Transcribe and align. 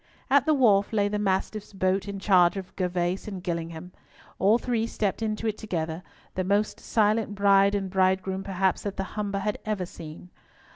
At 0.31 0.47
the 0.47 0.55
wharf 0.55 0.91
lay 0.93 1.09
the 1.09 1.19
Mastiff's 1.19 1.73
boat 1.73 2.07
in 2.07 2.17
charge 2.17 2.57
of 2.57 2.75
Gervas 2.75 3.27
and 3.27 3.43
Gillingham. 3.43 3.91
All 4.39 4.57
three 4.57 4.87
stepped 4.87 5.21
into 5.21 5.45
it 5.45 5.59
together, 5.59 6.01
the 6.33 6.43
most 6.43 6.79
silent 6.79 7.35
bride 7.35 7.75
and 7.75 7.87
bridegroom 7.87 8.43
perhaps 8.43 8.81
that 8.81 8.97
the 8.97 9.03
Humber 9.13 9.37
had 9.37 9.59
ever 9.63 9.85
seen. 9.85 10.31